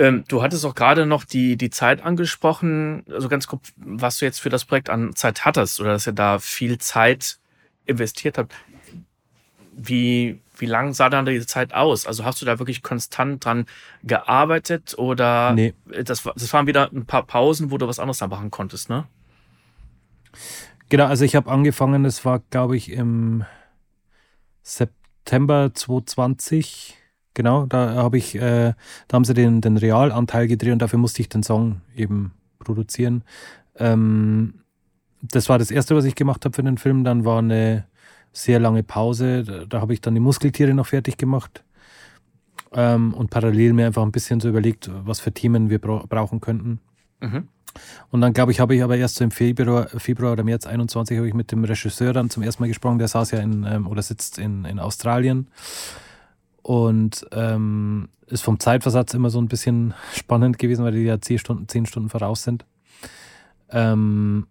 Ähm, 0.00 0.24
du 0.28 0.42
hattest 0.42 0.64
auch 0.64 0.74
gerade 0.74 1.04
noch 1.04 1.24
die, 1.24 1.58
die 1.58 1.68
Zeit 1.68 2.02
angesprochen, 2.02 3.04
also 3.10 3.28
ganz 3.28 3.46
kurz, 3.46 3.74
was 3.76 4.16
du 4.16 4.24
jetzt 4.24 4.40
für 4.40 4.48
das 4.48 4.64
Projekt 4.64 4.88
an 4.88 5.14
Zeit 5.14 5.44
hattest 5.44 5.78
oder 5.78 5.92
dass 5.92 6.06
ihr 6.06 6.14
da 6.14 6.38
viel 6.38 6.78
Zeit 6.78 7.38
investiert 7.84 8.38
habt, 8.38 8.54
wie, 9.72 10.40
wie 10.56 10.64
lang 10.64 10.94
sah 10.94 11.10
dann 11.10 11.26
die 11.26 11.44
Zeit 11.44 11.74
aus? 11.74 12.06
Also 12.06 12.24
hast 12.24 12.40
du 12.40 12.46
da 12.46 12.58
wirklich 12.58 12.82
konstant 12.82 13.44
dran 13.44 13.66
gearbeitet 14.02 14.94
oder 14.96 15.52
Nee. 15.52 15.74
das, 15.84 16.22
das 16.22 16.52
waren 16.54 16.66
wieder 16.66 16.90
ein 16.90 17.04
paar 17.04 17.24
Pausen, 17.24 17.70
wo 17.70 17.76
du 17.76 17.86
was 17.86 17.98
anderes 17.98 18.22
machen 18.22 18.50
konntest, 18.50 18.88
ne? 18.88 19.04
Genau, 20.88 21.04
also 21.04 21.26
ich 21.26 21.36
habe 21.36 21.50
angefangen, 21.50 22.04
das 22.04 22.24
war, 22.24 22.40
glaube 22.50 22.78
ich, 22.78 22.90
im 22.90 23.44
September 24.62 25.72
2020. 25.74 26.96
Genau, 27.34 27.66
da 27.66 27.94
habe 27.94 28.18
ich, 28.18 28.34
äh, 28.34 28.74
da 29.08 29.14
haben 29.14 29.24
sie 29.24 29.34
den, 29.34 29.60
den 29.60 29.76
Realanteil 29.76 30.48
gedreht 30.48 30.72
und 30.72 30.82
dafür 30.82 30.98
musste 30.98 31.22
ich 31.22 31.28
den 31.28 31.42
Song 31.42 31.80
eben 31.94 32.32
produzieren. 32.58 33.22
Ähm, 33.76 34.54
das 35.22 35.48
war 35.48 35.58
das 35.58 35.70
erste, 35.70 35.94
was 35.94 36.04
ich 36.04 36.14
gemacht 36.14 36.44
habe 36.44 36.54
für 36.54 36.62
den 36.62 36.78
Film. 36.78 37.04
Dann 37.04 37.24
war 37.24 37.38
eine 37.38 37.84
sehr 38.32 38.58
lange 38.58 38.82
Pause. 38.82 39.44
Da, 39.44 39.64
da 39.64 39.80
habe 39.80 39.92
ich 39.92 40.00
dann 40.00 40.14
die 40.14 40.20
Muskeltiere 40.20 40.74
noch 40.74 40.86
fertig 40.86 41.16
gemacht. 41.18 41.64
Ähm, 42.72 43.14
und 43.14 43.30
parallel 43.30 43.72
mir 43.72 43.86
einfach 43.86 44.02
ein 44.02 44.12
bisschen 44.12 44.40
so 44.40 44.48
überlegt, 44.48 44.90
was 45.04 45.20
für 45.20 45.32
Themen 45.32 45.70
wir 45.70 45.80
bra 45.80 46.04
brauchen 46.08 46.40
könnten. 46.40 46.80
Mhm. 47.20 47.48
Und 48.10 48.20
dann, 48.20 48.32
glaube 48.32 48.52
ich, 48.52 48.60
habe 48.60 48.74
ich 48.74 48.82
aber 48.82 48.96
erst 48.96 49.16
so 49.16 49.24
im 49.24 49.30
Februar, 49.30 49.88
Februar 49.88 50.32
oder 50.32 50.42
März 50.42 50.66
21 50.66 51.16
habe 51.16 51.28
ich 51.28 51.34
mit 51.34 51.52
dem 51.52 51.64
Regisseur 51.64 52.12
dann 52.12 52.30
zum 52.30 52.42
ersten 52.42 52.62
Mal 52.62 52.68
gesprochen. 52.68 52.98
Der 52.98 53.08
saß 53.08 53.32
ja 53.32 53.40
in, 53.40 53.64
ähm, 53.64 53.86
oder 53.86 54.02
sitzt 54.02 54.38
in, 54.38 54.64
in 54.64 54.78
Australien. 54.78 55.48
Und 56.62 57.26
ähm, 57.32 58.08
ist 58.30 58.42
vom 58.42 58.60
Zeitversatz 58.60 59.14
immer 59.14 59.30
so 59.30 59.40
ein 59.40 59.48
bisschen 59.48 59.94
spannend 60.14 60.58
gewesen, 60.58 60.84
weil 60.84 60.92
die 60.92 61.02
ja 61.02 61.20
zehn 61.20 61.38
Stunden, 61.38 61.68
zehn 61.68 61.86
Stunden 61.86 62.08
voraus 62.08 62.42
sind. 62.42 62.64
Ähm, 63.70 64.46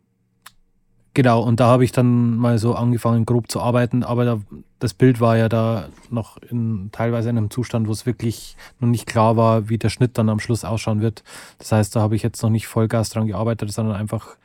genau, 1.14 1.42
und 1.42 1.60
da 1.60 1.68
habe 1.68 1.84
ich 1.84 1.92
dann 1.92 2.38
mal 2.38 2.58
so 2.58 2.74
angefangen, 2.76 3.26
grob 3.26 3.52
zu 3.52 3.60
arbeiten, 3.60 4.04
aber 4.04 4.26
da, 4.26 4.42
das 4.80 4.94
Bild 4.94 5.20
war 5.20 5.38
ja 5.38 5.50
da 5.50 5.90
noch 6.10 6.38
in 6.38 6.90
teilweise 6.92 7.30
in 7.30 7.38
einem 7.38 7.50
Zustand, 7.50 7.88
wo 7.88 7.92
es 7.92 8.06
wirklich 8.06 8.56
noch 8.80 8.88
nicht 8.88 9.06
klar 9.06 9.36
war, 9.36 9.70
wie 9.70 9.78
der 9.78 9.90
Schnitt 9.90 10.18
dann 10.18 10.30
am 10.30 10.40
Schluss 10.40 10.64
ausschauen 10.64 11.02
wird. 11.02 11.24
Das 11.58 11.72
heißt, 11.72 11.96
da 11.96 12.02
habe 12.02 12.16
ich 12.16 12.24
jetzt 12.24 12.42
noch 12.42 12.50
nicht 12.50 12.68
Vollgas 12.68 13.10
dran 13.10 13.28
gearbeitet, 13.28 13.72
sondern 13.72 13.96
einfach 13.96 14.38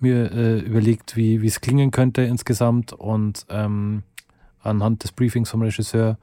mir 0.00 0.32
äh, 0.32 0.58
überlegt, 0.60 1.16
wie 1.16 1.46
es 1.46 1.60
klingen 1.60 1.90
könnte 1.90 2.22
insgesamt 2.22 2.92
und 2.92 3.46
ähm, 3.50 4.02
anhand 4.62 5.04
des 5.04 5.12
Briefings 5.12 5.50
vom 5.50 5.62
Regisseur. 5.62 6.16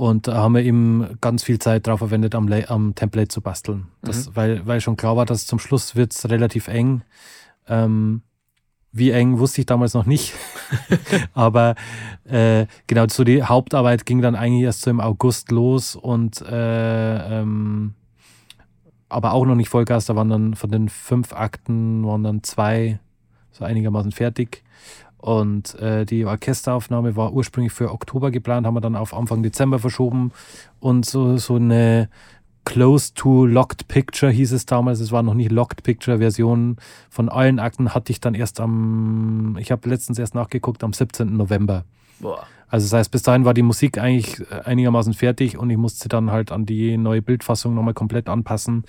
Und 0.00 0.28
da 0.28 0.36
haben 0.36 0.54
wir 0.54 0.62
eben 0.62 1.18
ganz 1.20 1.42
viel 1.42 1.58
Zeit 1.58 1.86
drauf 1.86 1.98
verwendet, 1.98 2.34
am, 2.34 2.50
am 2.50 2.94
Template 2.94 3.28
zu 3.28 3.42
basteln. 3.42 3.88
Das, 4.00 4.34
weil, 4.34 4.66
weil 4.66 4.80
schon 4.80 4.96
klar 4.96 5.14
war, 5.14 5.26
dass 5.26 5.44
zum 5.44 5.58
Schluss 5.58 5.94
wird 5.94 6.14
es 6.14 6.30
relativ 6.30 6.68
eng. 6.68 7.02
Ähm, 7.68 8.22
wie 8.92 9.10
eng 9.10 9.38
wusste 9.38 9.60
ich 9.60 9.66
damals 9.66 9.92
noch 9.92 10.06
nicht. 10.06 10.32
Aber 11.34 11.74
äh, 12.24 12.64
genau, 12.86 13.08
so 13.08 13.24
die 13.24 13.42
Hauptarbeit 13.42 14.06
ging 14.06 14.22
dann 14.22 14.36
eigentlich 14.36 14.62
erst 14.62 14.80
so 14.80 14.90
im 14.90 15.02
August 15.02 15.50
los 15.50 15.96
und 15.96 16.40
äh, 16.40 17.40
ähm, 17.40 17.92
aber 19.10 19.34
auch 19.34 19.44
noch 19.44 19.54
nicht 19.54 19.68
Vollgas. 19.68 20.06
Da 20.06 20.16
waren 20.16 20.30
dann 20.30 20.54
von 20.54 20.70
den 20.70 20.88
fünf 20.88 21.34
Akten 21.34 22.06
waren 22.06 22.22
dann 22.22 22.42
zwei 22.42 23.00
so 23.50 23.66
einigermaßen 23.66 24.12
fertig. 24.12 24.62
Und 25.20 25.74
äh, 25.74 26.06
die 26.06 26.24
Orchesteraufnahme 26.24 27.14
war 27.14 27.32
ursprünglich 27.34 27.72
für 27.72 27.92
Oktober 27.92 28.30
geplant, 28.30 28.66
haben 28.66 28.74
wir 28.74 28.80
dann 28.80 28.96
auf 28.96 29.12
Anfang 29.12 29.42
Dezember 29.42 29.78
verschoben. 29.78 30.32
Und 30.80 31.04
so, 31.04 31.36
so 31.36 31.56
eine 31.56 32.08
Close 32.64 33.12
to 33.14 33.44
Locked 33.44 33.86
Picture 33.88 34.32
hieß 34.32 34.52
es 34.52 34.64
damals. 34.64 35.00
Es 35.00 35.12
war 35.12 35.22
noch 35.22 35.34
nicht 35.34 35.50
Locked 35.50 35.82
Picture 35.82 36.18
Version 36.18 36.76
von 37.10 37.28
allen 37.28 37.58
Akten 37.58 37.94
hatte 37.94 38.12
ich 38.12 38.20
dann 38.20 38.34
erst 38.34 38.60
am, 38.60 39.56
ich 39.58 39.70
habe 39.70 39.88
letztens 39.88 40.18
erst 40.18 40.34
nachgeguckt, 40.34 40.82
am 40.84 40.92
17. 40.92 41.36
November. 41.36 41.84
Boah. 42.20 42.46
Also 42.68 42.86
das 42.86 42.92
heißt, 42.92 43.10
bis 43.10 43.22
dahin 43.22 43.44
war 43.44 43.52
die 43.52 43.62
Musik 43.62 43.98
eigentlich 43.98 44.40
äh, 44.50 44.60
einigermaßen 44.64 45.12
fertig 45.12 45.58
und 45.58 45.68
ich 45.68 45.76
musste 45.76 46.08
dann 46.08 46.30
halt 46.30 46.52
an 46.52 46.64
die 46.64 46.96
neue 46.96 47.20
Bildfassung 47.20 47.74
nochmal 47.74 47.94
komplett 47.94 48.28
anpassen 48.28 48.84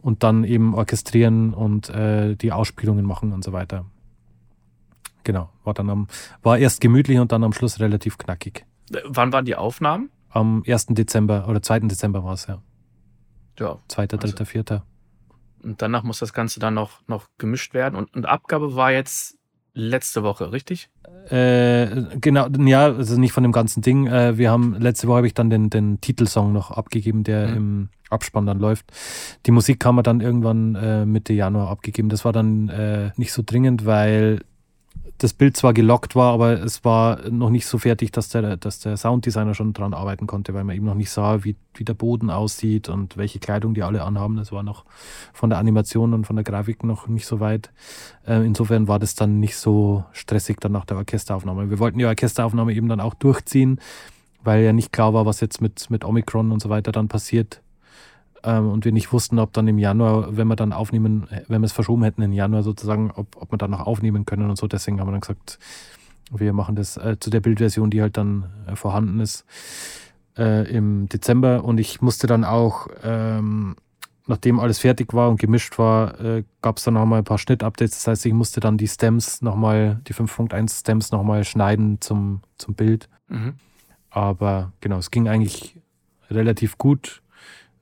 und 0.00 0.22
dann 0.22 0.44
eben 0.44 0.74
orchestrieren 0.74 1.52
und 1.52 1.90
äh, 1.90 2.36
die 2.36 2.52
Ausspielungen 2.52 3.04
machen 3.04 3.32
und 3.32 3.42
so 3.44 3.52
weiter. 3.52 3.84
Genau, 5.26 5.50
war 5.64 5.74
dann 5.74 5.90
am, 5.90 6.06
war 6.44 6.56
erst 6.56 6.80
gemütlich 6.80 7.18
und 7.18 7.32
dann 7.32 7.42
am 7.42 7.52
Schluss 7.52 7.80
relativ 7.80 8.16
knackig. 8.16 8.64
Äh, 8.92 8.98
Wann 9.06 9.32
waren 9.32 9.44
die 9.44 9.56
Aufnahmen? 9.56 10.08
Am 10.30 10.62
1. 10.64 10.86
Dezember 10.90 11.48
oder 11.48 11.60
2. 11.60 11.80
Dezember 11.80 12.22
war 12.22 12.34
es 12.34 12.46
ja. 12.46 12.62
Ja. 13.58 13.78
2., 13.88 14.06
3., 14.06 14.18
Also- 14.22 14.44
4. 14.44 14.82
Und 15.64 15.82
danach 15.82 16.04
muss 16.04 16.20
das 16.20 16.32
Ganze 16.32 16.60
dann 16.60 16.74
noch, 16.74 17.00
noch 17.08 17.26
gemischt 17.38 17.74
werden. 17.74 17.96
Und, 17.96 18.14
und 18.14 18.24
Abgabe 18.24 18.76
war 18.76 18.92
jetzt 18.92 19.36
letzte 19.74 20.22
Woche, 20.22 20.52
richtig? 20.52 20.90
Äh, 21.28 22.04
genau, 22.20 22.46
ja, 22.48 22.84
also 22.84 23.18
nicht 23.18 23.32
von 23.32 23.42
dem 23.42 23.50
ganzen 23.50 23.82
Ding. 23.82 24.06
Äh, 24.06 24.38
wir 24.38 24.52
haben, 24.52 24.74
letzte 24.78 25.08
Woche 25.08 25.16
habe 25.18 25.26
ich 25.26 25.34
dann 25.34 25.50
den, 25.50 25.70
den 25.70 26.00
Titelsong 26.00 26.52
noch 26.52 26.70
abgegeben, 26.70 27.24
der 27.24 27.48
Mhm. 27.48 27.56
im 27.56 27.88
Abspann 28.10 28.46
dann 28.46 28.60
läuft. 28.60 28.92
Die 29.44 29.50
Musik 29.50 29.84
haben 29.84 29.96
wir 29.96 30.04
dann 30.04 30.20
irgendwann 30.20 30.76
äh, 30.76 31.04
Mitte 31.04 31.32
Januar 31.32 31.68
abgegeben. 31.68 32.10
Das 32.10 32.24
war 32.24 32.32
dann 32.32 32.68
äh, 32.68 33.10
nicht 33.16 33.32
so 33.32 33.42
dringend, 33.44 33.84
weil 33.86 34.42
das 35.18 35.32
Bild 35.32 35.56
zwar 35.56 35.72
gelockt 35.72 36.14
war, 36.14 36.32
aber 36.32 36.62
es 36.62 36.84
war 36.84 37.28
noch 37.30 37.50
nicht 37.50 37.66
so 37.66 37.78
fertig, 37.78 38.12
dass 38.12 38.28
der, 38.28 38.56
dass 38.56 38.80
der 38.80 38.96
Sounddesigner 38.96 39.54
schon 39.54 39.72
dran 39.72 39.94
arbeiten 39.94 40.26
konnte, 40.26 40.52
weil 40.54 40.64
man 40.64 40.76
eben 40.76 40.86
noch 40.86 40.94
nicht 40.94 41.10
sah, 41.10 41.44
wie, 41.44 41.56
wie 41.74 41.84
der 41.84 41.94
Boden 41.94 42.30
aussieht 42.30 42.88
und 42.88 43.16
welche 43.16 43.38
Kleidung 43.38 43.74
die 43.74 43.82
alle 43.82 44.02
anhaben. 44.02 44.36
Das 44.36 44.52
war 44.52 44.62
noch 44.62 44.84
von 45.32 45.50
der 45.50 45.58
Animation 45.58 46.12
und 46.12 46.26
von 46.26 46.36
der 46.36 46.44
Grafik 46.44 46.84
noch 46.84 47.08
nicht 47.08 47.26
so 47.26 47.40
weit. 47.40 47.70
Äh, 48.26 48.44
insofern 48.46 48.88
war 48.88 48.98
das 48.98 49.14
dann 49.14 49.40
nicht 49.40 49.56
so 49.56 50.04
stressig 50.12 50.60
dann 50.60 50.72
nach 50.72 50.84
der 50.84 50.98
Orchesteraufnahme. 50.98 51.70
Wir 51.70 51.78
wollten 51.78 51.98
die 51.98 52.06
Orchesteraufnahme 52.06 52.74
eben 52.74 52.88
dann 52.88 53.00
auch 53.00 53.14
durchziehen, 53.14 53.80
weil 54.44 54.64
ja 54.64 54.72
nicht 54.72 54.92
klar 54.92 55.14
war, 55.14 55.26
was 55.26 55.40
jetzt 55.40 55.60
mit, 55.60 55.90
mit 55.90 56.04
Omikron 56.04 56.52
und 56.52 56.60
so 56.60 56.68
weiter 56.68 56.92
dann 56.92 57.08
passiert. 57.08 57.62
Ähm, 58.46 58.70
und 58.70 58.84
wir 58.84 58.92
nicht 58.92 59.12
wussten, 59.12 59.40
ob 59.40 59.52
dann 59.52 59.66
im 59.66 59.78
Januar, 59.78 60.36
wenn 60.36 60.46
wir 60.46 60.56
dann 60.56 60.72
aufnehmen, 60.72 61.26
wenn 61.48 61.60
wir 61.60 61.66
es 61.66 61.72
verschoben 61.72 62.04
hätten 62.04 62.22
in 62.22 62.32
Januar 62.32 62.62
sozusagen, 62.62 63.10
ob, 63.10 63.36
ob 63.36 63.52
wir 63.52 63.58
dann 63.58 63.72
noch 63.72 63.86
aufnehmen 63.86 64.24
können 64.24 64.48
und 64.48 64.56
so. 64.56 64.68
Deswegen 64.68 65.00
haben 65.00 65.08
wir 65.08 65.12
dann 65.12 65.20
gesagt, 65.20 65.58
wir 66.30 66.52
machen 66.52 66.76
das 66.76 66.96
äh, 66.96 67.16
zu 67.18 67.28
der 67.30 67.40
Bildversion, 67.40 67.90
die 67.90 68.00
halt 68.00 68.16
dann 68.16 68.46
äh, 68.68 68.76
vorhanden 68.76 69.18
ist, 69.18 69.44
äh, 70.38 70.70
im 70.70 71.08
Dezember. 71.08 71.64
Und 71.64 71.78
ich 71.78 72.00
musste 72.00 72.28
dann 72.28 72.44
auch, 72.44 72.86
ähm, 73.02 73.74
nachdem 74.28 74.60
alles 74.60 74.78
fertig 74.78 75.12
war 75.12 75.28
und 75.28 75.40
gemischt 75.40 75.76
war, 75.76 76.20
äh, 76.20 76.44
gab 76.62 76.76
es 76.76 76.84
dann 76.84 76.94
nochmal 76.94 77.18
ein 77.18 77.24
paar 77.24 77.38
Schnittupdates. 77.38 77.96
Das 77.96 78.06
heißt, 78.06 78.26
ich 78.26 78.32
musste 78.32 78.60
dann 78.60 78.78
die 78.78 78.88
Stems 78.88 79.42
nochmal, 79.42 80.00
die 80.06 80.14
5.1 80.14 80.80
Stems 80.80 81.10
nochmal 81.10 81.42
schneiden 81.42 82.00
zum, 82.00 82.42
zum 82.58 82.74
Bild. 82.74 83.08
Mhm. 83.28 83.54
Aber 84.10 84.72
genau, 84.80 84.98
es 84.98 85.10
ging 85.10 85.26
eigentlich 85.26 85.76
relativ 86.30 86.78
gut, 86.78 87.22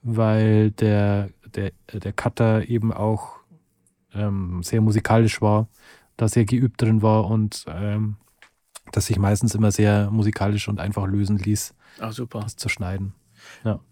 weil 0.05 0.71
der, 0.71 1.31
der, 1.55 1.73
der 1.93 2.13
Cutter 2.13 2.69
eben 2.69 2.93
auch 2.93 3.39
ähm, 4.15 4.63
sehr 4.63 4.81
musikalisch 4.81 5.41
war, 5.43 5.67
da 6.17 6.29
sehr 6.29 6.45
geübt 6.45 6.81
drin 6.81 7.03
war 7.03 7.27
und 7.29 7.65
ähm, 7.69 8.17
das 8.93 9.07
sich 9.07 9.19
meistens 9.19 9.55
immer 9.55 9.73
sehr 9.73 10.11
musikalisch 10.11 10.69
und 10.69 10.79
einfach 10.79 11.07
lösen 11.07 11.39
ließ, 11.39 11.75
Ach, 12.01 12.13
super. 12.13 12.41
das 12.41 12.55
zu 12.57 12.69
schneiden. 12.69 13.15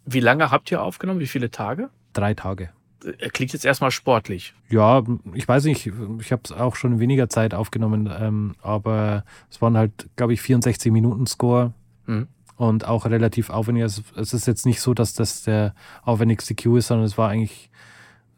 Wie 0.04 0.20
lange 0.20 0.50
habt 0.50 0.70
ihr 0.70 0.82
aufgenommen? 0.82 1.20
Wie 1.20 1.26
viele 1.26 1.50
Tage? 1.50 1.90
Drei 2.12 2.34
Tage. 2.34 2.70
Äh, 3.04 3.28
Klingt 3.30 3.52
jetzt 3.52 3.64
erstmal 3.64 3.90
sportlich. 3.90 4.54
Ja, 4.68 5.02
ich 5.34 5.48
weiß 5.48 5.64
nicht, 5.64 5.86
ich 6.20 6.32
habe 6.32 6.42
es 6.44 6.52
auch 6.52 6.76
schon 6.76 6.92
in 6.92 7.00
weniger 7.00 7.28
Zeit 7.28 7.52
aufgenommen, 7.54 8.08
ähm, 8.12 8.54
aber 8.62 9.24
es 9.50 9.60
waren 9.60 9.76
halt, 9.76 10.08
glaube 10.16 10.32
ich, 10.34 10.40
64 10.42 10.92
Minuten 10.92 11.26
Score 11.26 11.72
Mhm. 12.06 12.26
Und 12.68 12.86
auch 12.86 13.06
relativ 13.06 13.50
aufwendig. 13.50 13.82
Also, 13.82 14.02
es 14.16 14.32
ist 14.32 14.46
jetzt 14.46 14.66
nicht 14.66 14.80
so, 14.80 14.94
dass 14.94 15.14
das 15.14 15.42
der 15.42 15.74
aufwendigste 16.02 16.54
Cue 16.54 16.78
ist, 16.78 16.86
sondern 16.86 17.06
es 17.06 17.18
war 17.18 17.28
eigentlich, 17.28 17.70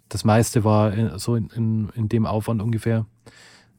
das 0.09 0.25
meiste 0.25 0.65
war 0.65 0.95
in, 0.95 1.19
so 1.19 1.37
in, 1.37 1.49
in, 1.51 1.89
in 1.95 2.09
dem 2.09 2.25
Aufwand 2.25 2.63
ungefähr. 2.63 3.05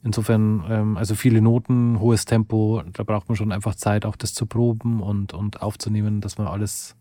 Insofern, 0.04 0.64
ähm, 0.70 0.98
also 0.98 1.16
viele 1.16 1.42
Noten, 1.42 2.00
hohes 2.00 2.26
Tempo, 2.26 2.84
da 2.94 3.02
braucht 3.02 3.28
man 3.28 3.36
schon 3.36 3.52
einfach 3.52 3.74
Zeit, 3.74 4.06
auch 4.06 4.16
das 4.16 4.36
zu 4.36 4.46
proben 4.46 5.02
und, 5.02 5.34
und 5.34 5.64
aufzunehmen, 5.64 6.22
dass 6.22 6.38
man 6.38 6.46
alles, 6.46 6.96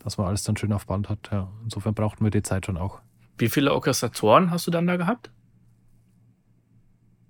dass 0.00 0.18
man 0.18 0.26
alles 0.26 0.42
dann 0.42 0.56
schön 0.56 0.72
auf 0.72 0.86
Band 0.86 1.08
hat. 1.08 1.30
Ja. 1.30 1.52
Insofern 1.62 1.94
brauchten 1.94 2.24
wir 2.24 2.32
die 2.32 2.42
Zeit 2.42 2.66
schon 2.66 2.76
auch. 2.76 3.00
Wie 3.38 3.48
viele 3.48 3.72
Orchestratoren 3.72 4.50
hast 4.50 4.66
du 4.66 4.72
dann 4.72 4.88
da 4.88 4.96
gehabt? 4.96 5.30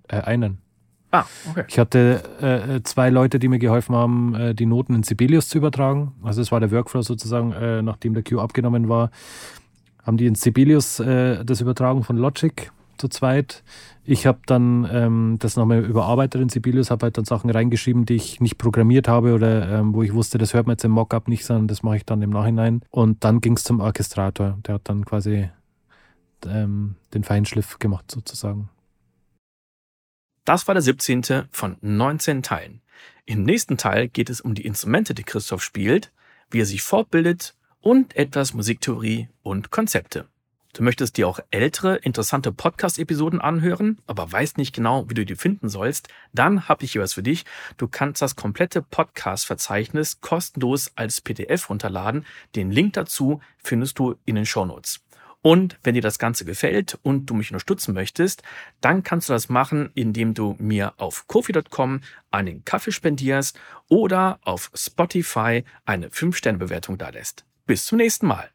Äh, 0.07 0.21
einen. 0.21 0.62
Ah, 1.13 1.25
okay. 1.47 1.63
Ich 1.67 1.77
hatte 1.77 2.23
äh, 2.41 2.81
zwei 2.83 3.11
Leute, 3.11 3.37
die 3.37 3.47
mir 3.47 3.59
geholfen 3.59 3.95
haben, 3.95 4.33
äh, 4.33 4.55
die 4.55 4.65
Noten 4.65 4.95
in 4.95 5.03
Sibelius 5.03 5.47
zu 5.47 5.59
übertragen. 5.59 6.13
Also 6.23 6.41
es 6.41 6.51
war 6.51 6.59
der 6.59 6.71
Workflow 6.71 7.03
sozusagen, 7.03 7.51
äh, 7.51 7.83
nachdem 7.83 8.15
der 8.15 8.23
Cue 8.23 8.41
abgenommen 8.41 8.89
war, 8.89 9.11
haben 10.01 10.17
die 10.17 10.25
in 10.25 10.33
Sibelius 10.33 10.99
äh, 10.99 11.45
das 11.45 11.61
übertragen 11.61 12.03
von 12.03 12.17
Logic 12.17 12.71
zu 12.97 13.09
zweit. 13.09 13.63
Ich 14.03 14.25
habe 14.25 14.39
dann 14.47 14.89
ähm, 14.91 15.35
das 15.37 15.55
nochmal 15.55 15.85
überarbeitet 15.85 16.41
in 16.41 16.49
Sibelius, 16.49 16.89
habe 16.89 17.03
halt 17.03 17.17
dann 17.19 17.25
Sachen 17.25 17.51
reingeschrieben, 17.51 18.05
die 18.05 18.15
ich 18.15 18.41
nicht 18.41 18.57
programmiert 18.57 19.07
habe 19.07 19.35
oder 19.35 19.69
ähm, 19.69 19.93
wo 19.93 20.01
ich 20.01 20.15
wusste, 20.15 20.39
das 20.39 20.55
hört 20.55 20.65
man 20.65 20.73
jetzt 20.73 20.83
im 20.83 20.91
Mockup 20.91 21.27
nicht, 21.27 21.45
sondern 21.45 21.67
das 21.67 21.83
mache 21.83 21.97
ich 21.97 22.05
dann 22.05 22.23
im 22.23 22.31
Nachhinein. 22.31 22.81
Und 22.89 23.23
dann 23.23 23.39
ging 23.39 23.53
es 23.55 23.63
zum 23.63 23.81
Orchestrator. 23.81 24.57
Der 24.65 24.75
hat 24.75 24.81
dann 24.85 25.05
quasi 25.05 25.49
ähm, 26.47 26.95
den 27.13 27.23
Feinschliff 27.23 27.77
gemacht 27.77 28.09
sozusagen. 28.09 28.69
Das 30.45 30.67
war 30.67 30.75
der 30.75 30.81
17. 30.81 31.47
von 31.51 31.77
19 31.79 32.43
Teilen. 32.43 32.81
Im 33.25 33.43
nächsten 33.43 33.77
Teil 33.77 34.09
geht 34.09 34.29
es 34.29 34.41
um 34.41 34.55
die 34.55 34.65
Instrumente, 34.65 35.13
die 35.13 35.23
Christoph 35.23 35.63
spielt, 35.63 36.11
wie 36.51 36.59
er 36.59 36.65
sich 36.65 36.81
fortbildet 36.81 37.55
und 37.79 38.17
etwas 38.17 38.53
Musiktheorie 38.53 39.29
und 39.41 39.71
Konzepte. 39.71 40.27
Du 40.73 40.83
möchtest 40.83 41.15
dir 41.15 41.29
auch 41.29 41.39
ältere, 41.49 41.95
interessante 41.95 42.51
Podcast-Episoden 42.51 43.39
anhören, 43.39 43.99
aber 44.05 44.29
weißt 44.29 44.57
nicht 44.57 44.75
genau, 44.75 45.09
wie 45.09 45.13
du 45.13 45.25
die 45.25 45.35
finden 45.35 45.69
sollst, 45.69 46.09
dann 46.33 46.67
habe 46.67 46.83
ich 46.83 46.91
hier 46.91 47.01
was 47.01 47.13
für 47.13 47.23
dich. 47.23 47.45
Du 47.77 47.87
kannst 47.87 48.21
das 48.21 48.35
komplette 48.35 48.81
Podcast-Verzeichnis 48.81 50.19
kostenlos 50.19 50.91
als 50.95 51.21
PDF 51.21 51.69
runterladen. 51.69 52.25
Den 52.55 52.69
Link 52.69 52.93
dazu 52.93 53.39
findest 53.59 53.97
du 53.97 54.15
in 54.25 54.35
den 54.35 54.45
Shownotes. 54.45 54.99
Und 55.43 55.77
wenn 55.83 55.93
dir 55.93 56.01
das 56.01 56.19
Ganze 56.19 56.45
gefällt 56.45 56.97
und 57.03 57.25
du 57.25 57.33
mich 57.33 57.51
unterstützen 57.51 57.93
möchtest, 57.93 58.41
dann 58.79 59.03
kannst 59.03 59.27
du 59.27 59.33
das 59.33 59.49
machen, 59.49 59.91
indem 59.93 60.33
du 60.33 60.55
mir 60.57 60.93
auf 60.97 61.27
kofi.com 61.27 61.99
einen 62.31 62.63
Kaffee 62.63 62.93
spendierst 62.93 63.59
oder 63.89 64.39
auf 64.43 64.71
Spotify 64.73 65.65
eine 65.85 66.07
5-Sterne-Bewertung 66.07 66.97
da 66.97 67.09
lässt. 67.09 67.43
Bis 67.67 67.85
zum 67.85 67.97
nächsten 67.97 68.25
Mal. 68.25 68.52